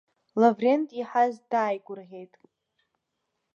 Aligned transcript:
Лаврент 0.39 0.89
иаҳаз 0.99 1.33
дааигәырӷьеит. 1.51 2.33